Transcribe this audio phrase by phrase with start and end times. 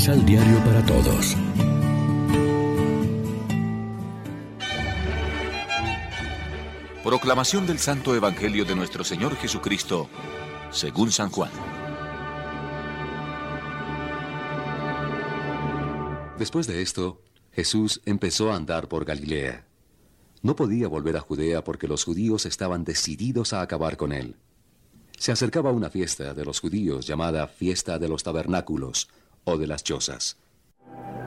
[0.00, 1.36] Misal Diario para Todos.
[7.04, 10.08] Proclamación del Santo Evangelio de nuestro Señor Jesucristo,
[10.70, 11.50] según San Juan.
[16.38, 17.20] Después de esto,
[17.52, 19.66] Jesús empezó a andar por Galilea.
[20.40, 24.36] No podía volver a Judea porque los judíos estaban decididos a acabar con él.
[25.18, 29.10] Se acercaba una fiesta de los judíos llamada Fiesta de los Tabernáculos
[29.44, 30.36] o de las Chozas.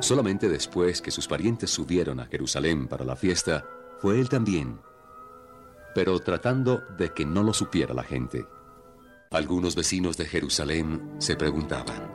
[0.00, 3.66] Solamente después que sus parientes subieron a Jerusalén para la fiesta,
[4.00, 4.80] fue él también,
[5.94, 8.46] pero tratando de que no lo supiera la gente.
[9.30, 12.10] Algunos vecinos de Jerusalén se preguntaban,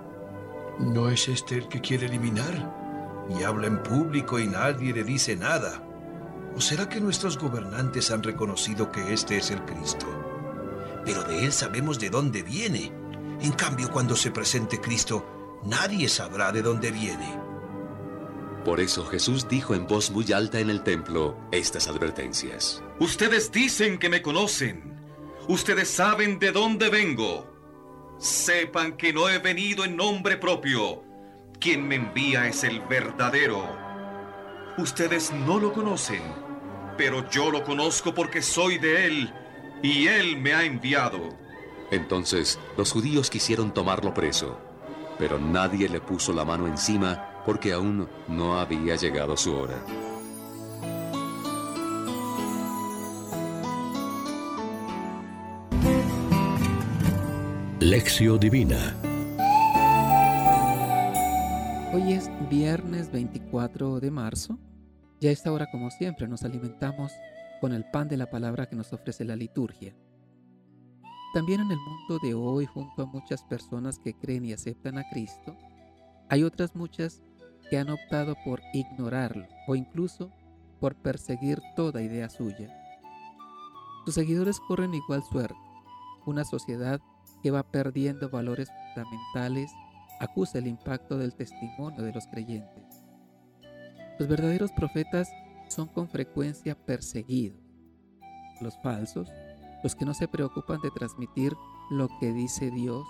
[0.79, 3.25] ¿no es este el que quiere eliminar?
[3.37, 5.81] Y habla en público y nadie le dice nada.
[6.55, 10.07] ¿O será que nuestros gobernantes han reconocido que este es el Cristo?
[11.05, 12.91] Pero de él sabemos de dónde viene.
[13.41, 15.25] En cambio, cuando se presente Cristo,
[15.63, 17.39] nadie sabrá de dónde viene.
[18.65, 22.83] Por eso Jesús dijo en voz muy alta en el templo estas advertencias.
[22.99, 24.95] Ustedes dicen que me conocen.
[25.47, 27.47] Ustedes saben de dónde vengo.
[28.17, 31.03] Sepan que no he venido en nombre propio.
[31.59, 33.67] Quien me envía es el verdadero.
[34.77, 36.21] Ustedes no lo conocen,
[36.97, 39.33] pero yo lo conozco porque soy de él
[39.83, 41.29] y él me ha enviado.
[41.91, 44.59] Entonces los judíos quisieron tomarlo preso,
[45.17, 49.81] pero nadie le puso la mano encima porque aún no había llegado su hora.
[57.79, 58.95] Lección Divina
[61.95, 64.59] Hoy es viernes 24 de marzo.
[65.21, 67.13] Ya a esta hora, como siempre, nos alimentamos
[67.61, 69.95] con el pan de la palabra que nos ofrece la liturgia.
[71.35, 75.03] También en el mundo de hoy, junto a muchas personas que creen y aceptan a
[75.09, 75.53] Cristo,
[76.29, 77.21] hay otras muchas
[77.69, 80.31] que han optado por ignorarlo o incluso
[80.79, 82.73] por perseguir toda idea suya.
[84.05, 85.59] Sus seguidores corren igual suerte.
[86.25, 87.01] Una sociedad
[87.43, 89.69] que va perdiendo valores fundamentales
[90.21, 93.03] acusa el impacto del testimonio de los creyentes.
[94.19, 95.29] Los verdaderos profetas
[95.67, 97.59] son con frecuencia perseguidos.
[98.61, 99.29] Los falsos,
[99.85, 101.55] los que no se preocupan de transmitir
[101.91, 103.05] lo que dice Dios,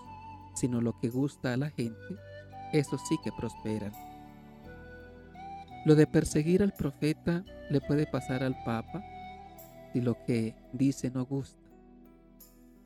[0.55, 2.17] sino lo que gusta a la gente,
[2.73, 3.93] esos sí que prosperan.
[5.85, 9.01] Lo de perseguir al profeta le puede pasar al Papa
[9.93, 11.63] si lo que dice no gusta.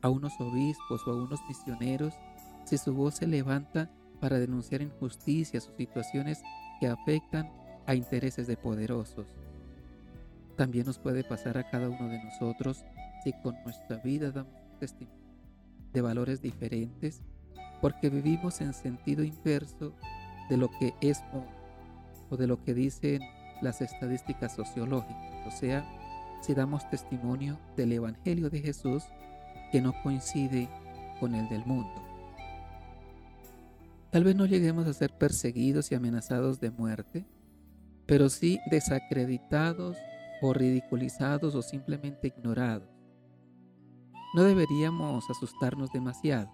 [0.02, 2.14] A unos obispos o a unos misioneros
[2.66, 3.90] si su voz se levanta
[4.20, 6.40] para denunciar injusticias o situaciones
[6.78, 7.50] que afectan
[7.88, 9.26] a intereses de poderosos.
[10.56, 12.84] También nos puede pasar a cada uno de nosotros
[13.22, 15.20] si con nuestra vida damos testimonio
[15.92, 17.22] de valores diferentes
[17.80, 19.94] porque vivimos en sentido inverso
[20.48, 21.22] de lo que es
[22.28, 23.22] o de lo que dicen
[23.62, 25.84] las estadísticas sociológicas, o sea,
[26.40, 29.04] si damos testimonio del Evangelio de Jesús
[29.70, 30.68] que no coincide
[31.18, 32.02] con el del mundo.
[34.10, 37.26] Tal vez no lleguemos a ser perseguidos y amenazados de muerte,
[38.06, 39.96] pero sí desacreditados
[40.42, 42.99] o ridiculizados o simplemente ignorados.
[44.32, 46.50] No deberíamos asustarnos demasiado.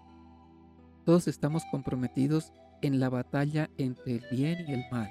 [1.05, 2.51] Todos estamos comprometidos
[2.81, 5.09] en la batalla entre el bien y el mal.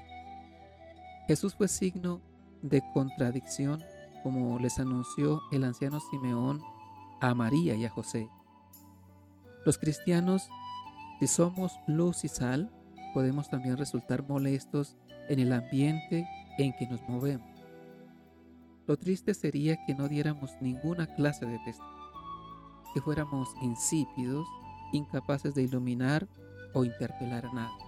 [1.28, 2.20] Jesús fue signo
[2.62, 3.82] de contradicción
[4.22, 6.60] como les anunció el anciano Simeón
[7.20, 8.28] a María y a José.
[9.64, 10.48] Los cristianos,
[11.20, 12.72] si somos luz y sal,
[13.14, 14.96] podemos también resultar molestos
[15.28, 16.28] en el ambiente
[16.58, 17.48] en que nos movemos.
[18.86, 21.95] Lo triste sería que no diéramos ninguna clase de testimonio,
[22.96, 24.48] que fuéramos insípidos,
[24.90, 26.26] incapaces de iluminar
[26.72, 27.84] o interpelar a nadie.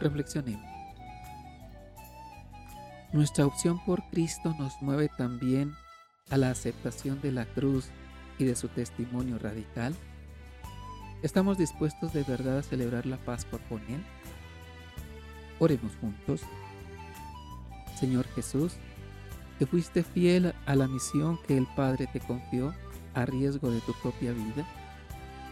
[0.00, 0.64] Reflexionemos.
[3.12, 5.74] Nuestra opción por Cristo nos mueve también
[6.30, 7.90] a la aceptación de la cruz
[8.38, 9.94] y de su testimonio radical.
[11.22, 14.02] ¿Estamos dispuestos de verdad a celebrar la Pascua con Él?
[15.58, 16.40] Oremos juntos.
[18.00, 18.76] Señor Jesús,
[19.58, 22.72] que fuiste fiel a la misión que el Padre te confió
[23.18, 24.64] a riesgo de tu propia vida,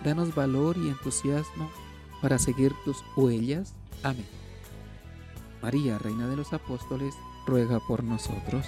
[0.04, 1.68] danos valor y entusiasmo
[2.22, 3.74] para seguir tus huellas.
[4.04, 4.24] Amén.
[5.60, 7.14] María, Reina de los Apóstoles,
[7.44, 8.66] ruega por nosotros.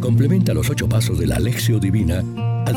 [0.00, 2.24] Complementa los ocho pasos de la Alexio Divina